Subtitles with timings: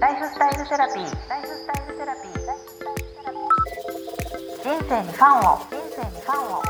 [0.00, 1.28] ライフスタイルセラピー。
[1.28, 2.32] ライフスタイルセラピー。
[4.62, 5.58] 人生にファンを。
[5.58, 6.62] 人生にファンを。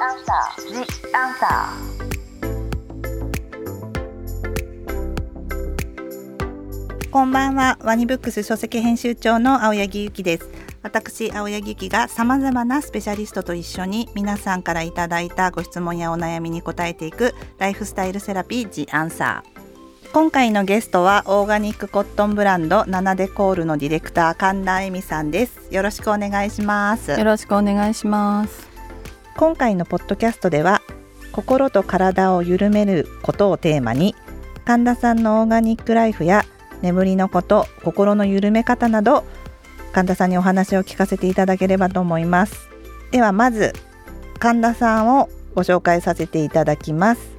[0.00, 0.66] アンサー。
[0.72, 0.74] ジ
[1.14, 1.72] アンサ
[7.12, 10.50] こんばんはワニブックス書籍編集長の青柳ゆきです
[10.82, 19.57] 私青柳ゆきがさまざまなスペシャリストと一緒に皆さんからいただいたご質問やお悩みに答えていくライフスタイルセラピージアンサー
[20.12, 25.68] 今回のゲストはオーガニックコットンブランドナナデコールのディレクター神田恵美さんです。
[25.70, 27.10] よろしくお願いします。
[27.10, 28.68] よろしくお願いします。
[29.36, 30.80] 今回のポッドキャストでは
[31.32, 34.14] 心と体を緩めることをテーマに
[34.64, 36.44] 神田さんのオーガニックライフや
[36.80, 39.24] 眠りのこと心の緩め方など
[39.92, 42.68] 神田さんにお話を聞かせていただければと思います。
[43.10, 43.74] ではまず
[44.38, 47.37] 神田さんをご紹介させていただきます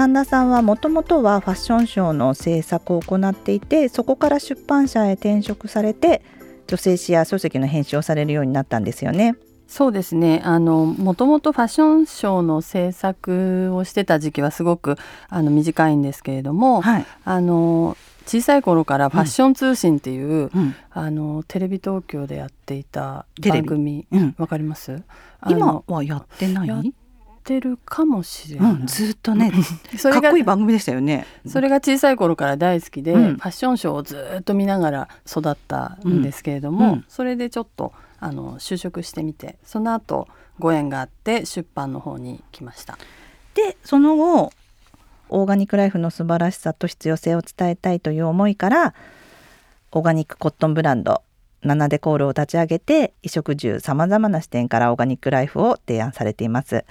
[0.00, 6.22] 神田さんはもともとはファッションショーの制作を行っていてそこから出版社へ転職されて
[6.68, 9.36] 女性誌や書籍の編集をされるようになったんですよね。
[9.68, 10.40] そうですね。
[10.42, 14.96] あのもともとファッションショーの制作をしてた時期はすごく
[15.28, 17.94] あの短いんですけれども、はい、あの
[18.24, 25.02] 小さい頃からファッション通信っていう、うん、あのテレビ東京でやっていた番組わ、うん、かります？
[25.46, 26.94] 今はやってない？
[27.42, 29.52] てるかもしれない、うん、ずっとね
[29.96, 31.26] それがかっこいい番組でしたよね。
[31.46, 42.98] それが小さい頃から大好きで、うん、ファッションショーをずっと見ながら育ったんですけれども、うん、それでちょっとあの就職してみてその後ご縁があって出版の方に来ました。
[43.54, 44.52] でその後
[45.28, 48.94] オーガニックライフの素晴らしさと必要性を伝えたいという思いから
[49.92, 51.22] オーガニックコットンブランド
[51.62, 56.84] ナナデコールを立ち上げて衣食住さまざまな視点からオーガニックライフを提案されています。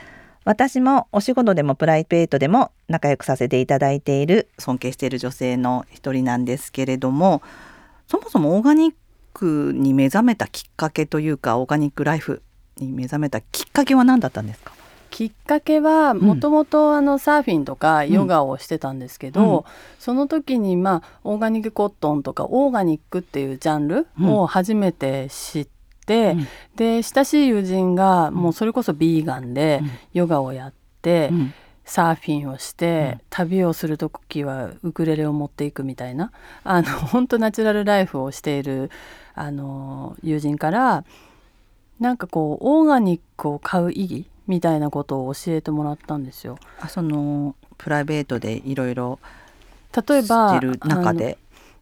[0.50, 4.50] 私もお仕事でもプライベートでも仲良くさせていただいている。
[4.58, 7.44] 尊敬している女性の一人なんですけれども
[8.08, 8.94] そもそもオーガニッ
[9.36, 12.42] クに目覚めたきっかけというかオーガニックライフ
[12.78, 14.74] に目覚めたきっかけは何だったんですか？
[15.12, 19.56] きっかけはもともとサーフィンとかヨガをしてたんですけど、うん。
[19.58, 19.64] うん、
[20.00, 25.79] その時にまあオーガニックコットンとかオーガニックっていうジャンルを初めて知って。、うん、
[26.76, 29.82] で親しい友人がもうそれこそビーガンで
[30.14, 31.32] ヨガをやって、
[31.90, 36.32] サーフィンをして、うん、旅をする時はウクレレを持っていくみたいな
[36.64, 38.92] あの 本当ナチュラルライフをしている
[39.34, 41.04] あの友人から
[42.00, 46.58] なんかこうオーガニックを買う意義みたいなことを教えてもらったんですよ。
[46.80, 49.20] あそのプライベートでいろいろ
[49.96, 50.60] 例えば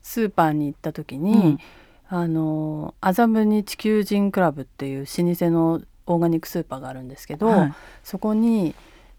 [0.01, 1.59] スーパーに行った時に、うん
[2.09, 7.73] あの麻布地球人クラブっていう老舗のオーガニックスーパーがあるんですけど、はい、
[8.03, 8.75] そこに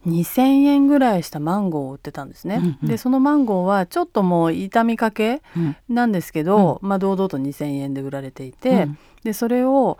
[0.06, 2.56] 2,000円ぐらいしたマンゴーを売ってたんですね。
[2.56, 5.43] うんうん、でそのマンゴーはちょっともう傷みかけ
[5.88, 9.99] なんですけど、うん、まあ、堂々と2,000円で売られていて、うん、でそれを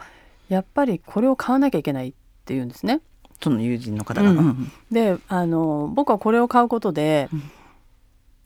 [0.49, 2.13] やっぱりこれを買わなきゃいけないっ
[2.45, 3.01] ていうんですね。
[3.43, 4.31] その友人の方が。
[4.31, 7.29] うん、であの僕はこれを買うことで、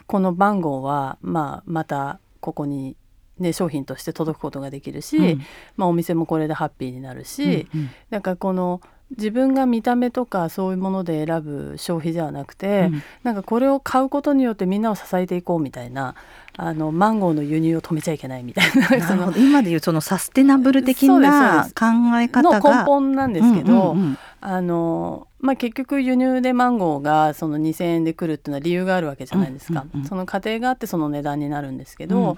[0.07, 2.97] このマンゴーは、まあ、またここに
[3.43, 5.43] ね、商品として届くことができるし、うん、
[5.77, 8.81] まあ、お店もこれでハッピーになるし、うんうん、なんかこの
[9.17, 16.15] 自分が見た目とかそういうもので選ぶ消費ではなくて、うん、なんかこれを買うことによってみんなを支えていこうみたいな
[16.57, 21.87] あのマンゴーの輸入を止めちゃいけないみたいな その今でいうそのサステナブル的な考
[22.21, 22.61] え方が。
[22.61, 32.37] の根本なんですけど、うんうんうん、あのまあ、結局輸入でマンゴーがその2,000円で来るっていうのは理由があるわけじゃないですか、うんうんうん、その過程があってその値段になるんですけど、うん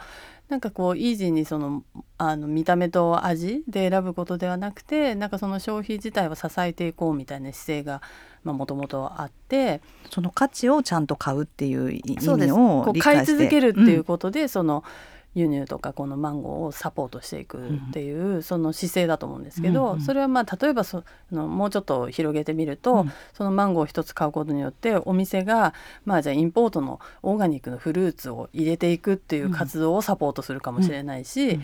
[0.49, 1.83] なんかこうイージーにその
[2.19, 8.03] あの見た目と味で選ぶことではなくてなんかその消費自体を支えていこうみたいな姿勢が
[8.45, 14.85] もともとあってその価値をちゃんと買うっていう意味を買い続けるっていうことで、うん、その
[15.35, 25.75] 輸入とかこのマンゴーをサポートしていくっていうその姿勢だと思うんですけど、それはまあ例えばそのもうちょっと広げてみると、そのマンゴーを一つ買うことによってお店が
[26.05, 31.61] まあじゃあインポートのオーガニックのフルーツを入れていくっていう活動をサポートするかもしれないし。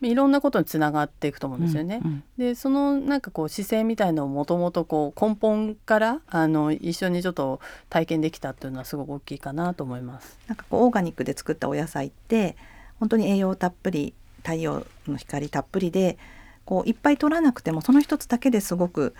[0.00, 2.00] いろんなことにつながっていくと思うんですよね。
[2.04, 10.38] うんうん、でそのなんかこう姿勢みたいのをもともとこう根本からあの一緒にちょっと体験できたっていうのはすごく大きいかなと思います。
[10.46, 12.56] なんかこうオーガニックで作ったお野菜って
[13.00, 16.18] 本当に栄養たっぷり太陽の光たっぷりで
[16.64, 19.14] こういっぱい取らなくてもその一つだけですごく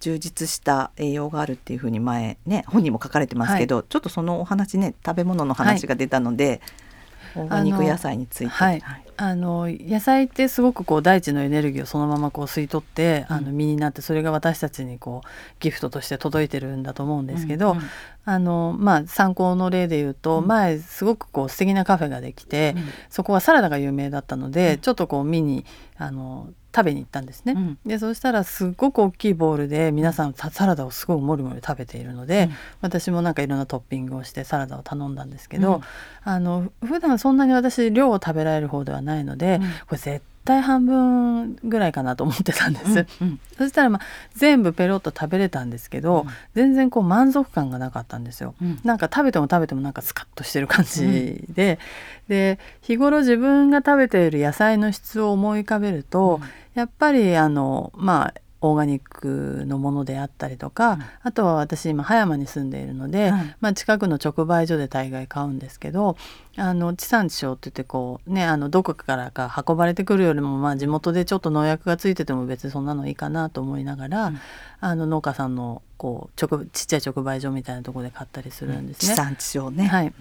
[0.00, 6.60] 充実した栄養があるっていうふうに前ね本にも書かれてますけど、はい、ちょっとそのお話ね食べ物の話が出たので、
[7.36, 8.82] オーガニック野菜について、はい、
[9.16, 15.28] あの野菜ってすごくこう大地のエネルギーをそのままこう吸い取って、あの実になってそれが私たちにこう
[15.60, 17.84] ギフトとして届いてるんだと思うんですけど、うんうん、
[18.24, 25.64] あのまあ、参考の例で言うと、うん、前すごくこう素敵なカフェができて、うん、そこはサラダが有名だったので、ちょっとこう見に
[25.96, 35.82] あの食べに行ったんですね、うん、でそしたらすっごく大きいボウルで皆さんサラダをすごくもりもり食べているので、うん、私もなんかいろんなトッピングをしてサラダを頼んだんですけど、うん、
[36.24, 44.02] あの普段そんなに私量を食べられる方ではないので、これ絶対半分ぐらいかなと思ってたんです、うんうん、そしたら、まあ、
[44.34, 51.78] 全部ペロッと食べれたんですけど、うん、全然こう満足感がなかったんですよ、うん、なんか食べても食べてもなんかスカッとしてる感じで、
[52.28, 52.58] うん、で。
[52.82, 56.40] 日頃自分が食べている野菜の質を思い浮かべると、
[56.74, 66.16] やっぱりあのまあオーガニックのものであったりとか、うん、あとは私今葉山に住んでいるので、うん、まあ、近くの直売所で大概買うんですけど
[66.56, 74.40] あの地産地消って言ってこうねあのどこからか運ばれてくるよりも、まあ、地元でちょっと農薬がついてても別にそんなのいいかなと思いながら、うん、
[74.80, 79.14] あの農家さんのこう直ちっちゃい直売所みたいなところで買ったりするんですね。
[79.14, 80.14] 地産地消ね、はい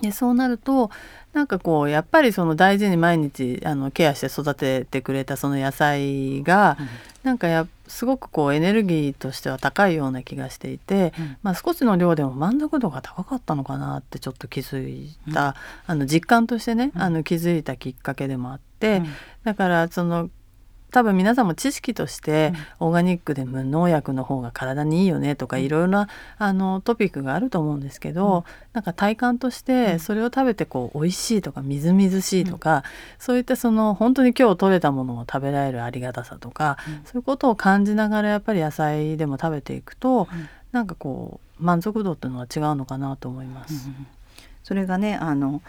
[0.00, 0.90] でそうなると
[1.32, 6.88] なんかこうやっぱりその大事に毎日あのケアして育ててくれたその野菜が、うん、
[7.22, 15.54] なんかやすごくこうエネルギーとしては高いような気がしていて、うん、まあ、少しの量でも満足度が高かったのかなってちょっと気づいた、うん、
[15.86, 19.02] あの実感としてね、あの気づいたきっかけでもあって、
[19.44, 20.30] だからその
[20.92, 28.44] 多分皆さんも知識としてオーガニックで無農薬の方が体にいいよねとかいろいろなあのトピックがあると思うんですけど、うん、
[28.74, 32.82] なんか体感としてそれを食べてこう美味しいとかみずみずしいとか、うん、
[33.18, 43.88] そういったその本当に今日取れたものを食べられるありがたさとか、うん、そういうことを感じながらやっぱり野菜でも食べていくと、うん、なんかこう満足度っていうのは違うのかなと思います。
[44.62, 45.62] それがねあの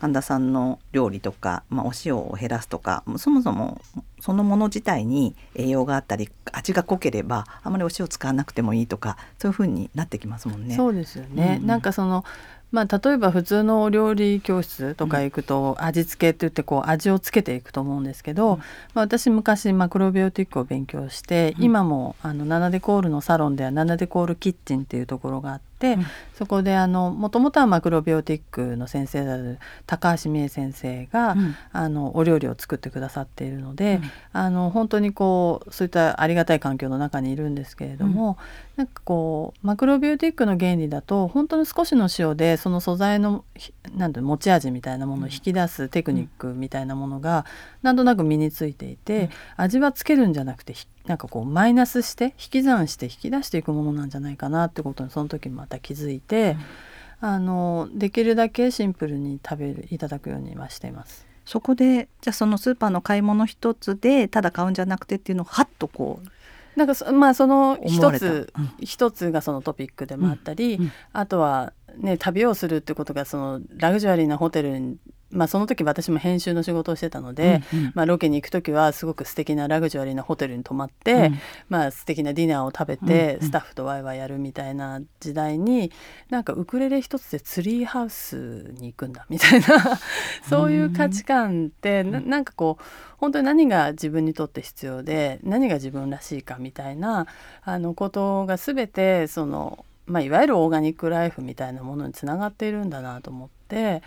[0.00, 3.80] 神田さんの料理とか、まあ、お塩を減らすとかそもそも
[4.20, 10.74] そのもの自体に栄養があったり味が濃ければあまりお塩使わなくてもいいとかそういうふうになってきますもんね。
[10.76, 12.24] そうですよね、うんうん、なんかその
[12.70, 18.64] まあ、例えば普通のお料理教室とか行くと味付けって言ってこう味をつけていくと思うんですけど、うん、ま
[18.96, 31.36] あ、私昔マクロビオティックを勉強して、うん、今もあのナナデコールのサロンではナナデコールキッチンっていうところがあって、うん、そこでもともとはマクロビオティックの先生である高橋美恵先生が、
[31.72, 34.00] あのお料理を作ってくださっているので、
[34.32, 38.38] あの本当にこうそういったありがたい環境の中にいるんですけれども、
[38.76, 43.44] なんかこうマクロビューティックの原理だと本当に少しの塩でその素材の
[43.96, 47.44] なんて持ち味みたいなものを引き出すテクニックみたいなものが
[47.82, 50.74] なんとなく身についていて、うん、味はつけるんじゃなくて
[51.08, 56.56] なんかこうマイナスして引き算して引き出していくものなんじゃないかなってことにその時また気づいて、
[57.22, 61.26] うん、あのできるだけシンプルに食べるいただくようにはしています。
[61.46, 66.28] そこでじゃあそのスーパーの買い物一つでただ買うんじゃなくてっていうのをはっとこう
[66.78, 70.82] なんかまあその一つ一、つがそのトピックでもあったり、うん。
[70.84, 74.98] うん、あとはね旅をするってことがそのラグジュアリーなホテル
[75.30, 81.38] まあ、その時私も編集の仕事をしてたので、うんうん、まあ、ロケに行く時はすごく素敵なラグジュアリーなホテルに泊まって、うん、
[81.68, 85.92] まあ素敵なディナーを食べて、うんうん、スタッフとワイワイやるみたいな時代に
[86.30, 89.66] なんかウクレレ一つでツリーハウスに行くんだみたいな
[90.48, 92.84] そういう価値観ってななんかこう
[93.18, 97.26] 本当に何が自分にとって必要で何が自分らしいかみたいな
[97.62, 104.02] あのことが全てその、まあ、いわゆるオーガニックライフみたいなものにつながっているんだなと思って。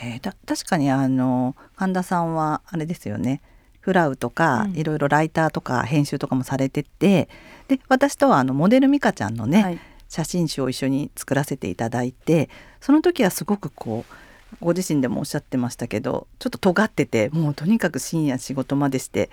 [0.00, 3.42] えー、確かにあの神田さんはあれですよね。
[3.80, 7.28] フラウとか、うん、いろいろライターとか編集とかもされてて
[7.68, 9.78] で私とはあのモデルミカちゃんのね、はい、
[10.08, 12.50] 写真集を一緒に作らせていただいて
[12.80, 14.14] その時はすごくこう
[14.60, 19.30] ご自身でもおっしゃってましたけどちょっと尖っててもうとにかく深夜仕事までして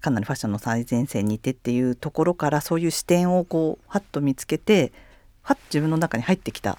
[0.00, 4.92] かなりファッションの最前線にいてっていうところからそういう視点をこうはっと見つけて
[5.42, 6.78] はっ自分の中に入ってきた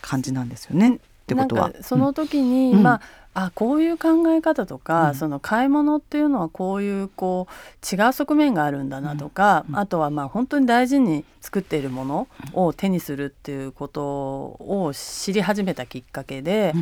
[0.00, 1.00] 感じなんですよね。
[1.34, 1.72] ってことは。
[1.82, 3.00] その時に、うん、まあ
[3.32, 16.74] あこういう考え方とか、うん、その買い物っていうのはこういうこう違う側面があるんだなとか、うん、あとはまあ本当に大事に作っているものを手にするっていうことを知り始めたきっかけで、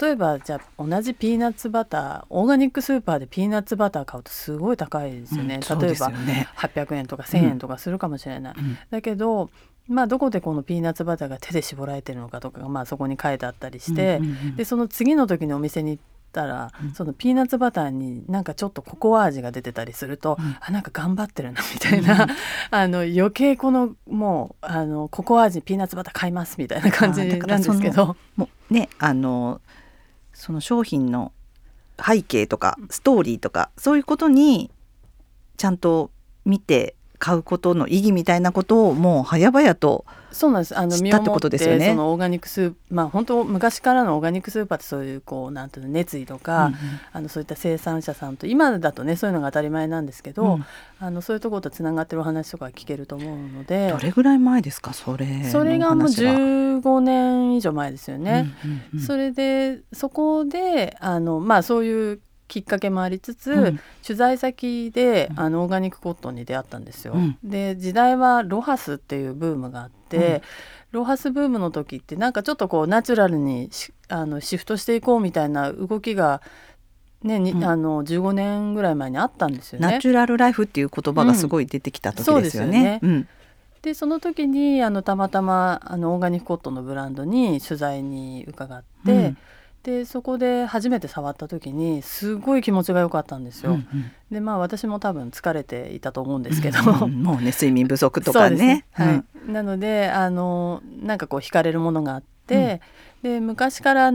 [0.00, 8.54] 例えばじゃあ同じピーナッツバターオーガニックスーパーでピーナッツバター買うとすごい高いですよね、例えば800円とか1,000円とかするかもしれない。
[8.90, 9.50] だけど
[9.88, 14.20] まあ、どこでこのピーナッツバターが手で絞られてるのかとかが、まあ、そこに書いてあったりして、
[14.56, 16.02] でその次の時にお店に行っ
[16.32, 22.30] たら、うん、そのピーナッツバターになんかちょっとココア味が出てたりすると、うん、あなんか頑張ってるなみたいな、うん、
[22.70, 28.16] あの余計このもうあのココア味ピーナッツバター買いますみたいな感じなんですけど。
[28.36, 29.60] もうねあの
[30.32, 31.32] その商品の
[32.04, 34.70] 背景とかストーリーとかそういうことに
[35.56, 36.10] ちゃんと
[36.44, 40.04] 見て買うことの意義みたいなことをもう早々と
[40.36, 40.78] そうなんです。
[40.78, 41.88] あの知ったってことですよね。
[41.88, 46.78] そのオーガニックスーまあ本当昔からのオーガニックスーパーってそういうこうなんていうの熱意とか、うんうん。
[47.12, 50.66] あのそういった生産者さんと今だとねそういうのが当たり前なんですけど、うん。
[51.00, 58.52] あのそういうところとつながってるお話とか聞けると思うのでどれぐらい前ですかそれそれがもうの話は15年以上前ですよね。
[58.64, 59.00] うんうんうん。
[59.00, 63.80] それでそこであのまあそういうきっかけもありつつ、うん。
[64.06, 65.40] 取材先でうん。
[65.40, 67.14] あのオーガニックコットンに出会ったんですよ。
[67.14, 67.38] うん。
[67.42, 70.42] で時代はロハスっていうブームがあって、うん。
[70.92, 76.40] ロハスブームの時ってなんかちょっとこうナチュラルにしあのシフトしていこうみたいな動きが、
[77.22, 77.64] ねにうん。
[77.64, 79.92] あの15年ぐらい前にあったんですよね。
[79.92, 82.82] ナチュラルライフっていう言葉がすごい出てきた時うんですよそうですよね。
[82.82, 83.28] ねうん。
[83.82, 89.38] でその時にあのたまたまあのオーガニックコットンのブランドに取材に伺って、うん
[89.86, 93.70] でそこで初めて触った時にすごい気持ちが良かったんですよ。
[93.70, 94.10] うんうん。
[94.32, 98.62] でまあ私も多分疲れていたと思うんですけど、うんうん もうね睡眠不足とかそうです。
[98.64, 98.84] ね。
[98.90, 99.52] はい。
[99.52, 102.80] なのであのなんかこう惹かれるものがあって、
[103.22, 104.12] で昔から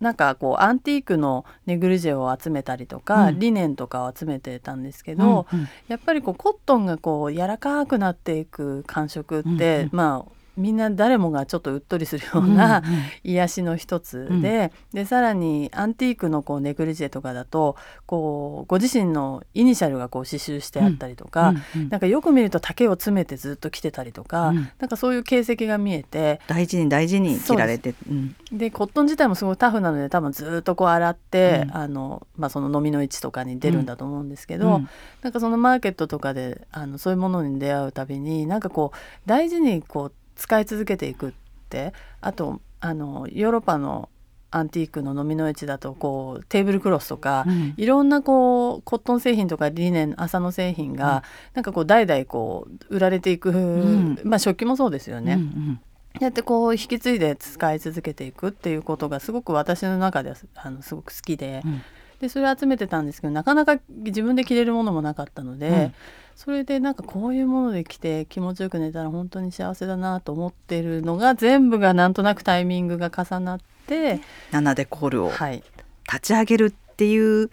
[0.00, 3.38] なんかこうアンティークのネグリジェを集めたりとか、うん。
[3.38, 5.66] リネンとかを集めてたんですけうんど、うん。
[5.88, 9.88] やっぱりこうコットンがこう柔らかくなっていく感触って、うんうん。
[9.92, 13.02] まあみんな誰もがちょっとうっとりするような、うんうん。
[13.24, 24.68] 癒しの一つで,、でさらにアンティークのこうネグリジェとかだとこうご自身のイニシャルがこう刺繍してあったりとか、うんうんなんかよく見ると丈を詰めてずっと着てたりとか、うん。
[24.78, 28.36] なんかそういう形跡が見えて大事に大事に切られて、うん。
[28.52, 31.76] でコットン自体もすごいタフなので多分ずっとこう洗って、うん。
[31.76, 34.88] あのまあ、その飲みの位置とかに出るんだと思うんですけど、うん。
[35.22, 41.32] なんかそのマーケットとかであのそういうものに出会うたびになんかこう大事にこう使い続けていくっ
[41.68, 44.08] てあとあのヨーロッパの
[44.50, 47.74] アンティークの飲みの市だとこうテーブルクロスとか、うん。
[47.76, 51.24] いろんなこうコットン製品とかリネン麻の製品が、
[51.54, 54.18] なんかこう代々こう売られていく、ん。
[54.24, 55.34] まあ食器もそうですよね。
[55.34, 55.80] うんうん。
[56.20, 61.82] やってこう引き継いで使い続けていくっていうことがすごく私の中ではすあのすごく好きで,、うん
[62.20, 65.94] でそれを集めてたんですけどなかなか自分で着れるものもなかったので、うん。
[66.36, 74.20] それでなんかこういうもので着て気持ちよく寝たら本当に幸せだなと思ってるのが全部がなんとなくタイミングが重なって、
[74.50, 75.62] ナナデコールをはい、
[76.06, 77.50] 立ち上げるっていう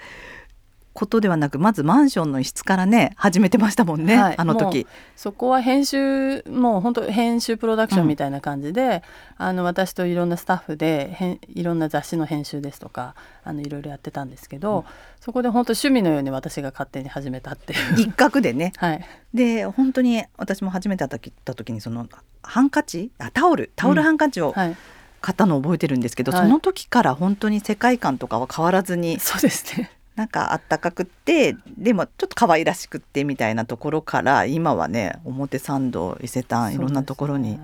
[0.94, 4.36] ことではなくまずマンションの一室からね始めてましたもんね、はい。
[4.38, 4.88] あの時。
[5.16, 9.04] そこは編集もう本当編集プロダクションみたいな感じで、
[9.38, 14.86] あの私といろんなスタッフでいろんな雑誌の編集ですとかあのいろいろやってたんですけど、
[15.20, 18.00] そこで本当趣味のように私が勝手に始めたっていう。
[18.00, 18.72] 一角でね。
[18.78, 22.08] はい、で本当に私も初めて会った時にその
[22.44, 23.12] ハンカチ？
[23.18, 23.72] あタオル。
[23.76, 24.78] タオルハンカチをはい、
[25.22, 26.42] 買ったのを覚えてるんですけど、はい。
[26.42, 29.20] その時から本当に世界観とかは変わらずに。
[29.20, 29.90] そうですね。
[30.15, 37.60] なんかあったかくってでもちょっと可愛らしくってみたいなところから今はね表参道伊勢丹いろんなところに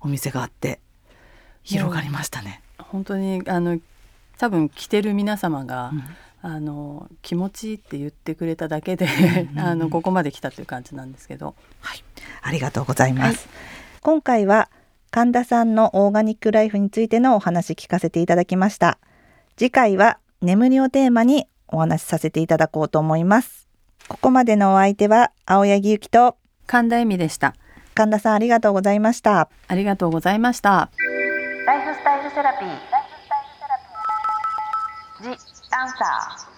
[0.00, 0.80] お店があって
[1.62, 2.60] 広がりましたね。
[2.78, 3.78] 本当にあの
[4.38, 6.02] 多分着てる皆様が、うん
[6.44, 9.06] あの気持ちいいって言ってくれただけで、
[9.56, 11.54] あのここまで来たという感じなんですけど。
[11.78, 12.02] はい、
[12.42, 13.46] ありがとうございます。
[13.46, 14.68] はい今回は
[15.12, 18.98] 神田さんのオーガニックライフについてのお話聞かせていただきました。
[19.56, 23.68] 次回は眠りをテーマにお話しさせていただこうと思います。
[24.08, 26.36] ここまでのお相手は青柳ゆきと
[26.66, 27.54] 神田恵美でした。
[27.94, 29.48] 神田さんありがとうございました。
[29.68, 30.90] ありがとうございました。
[31.66, 32.68] ライフスタイルセラピー。
[32.68, 35.36] ライフスタイルセラピー。
[35.36, 36.51] ジ・アンサー。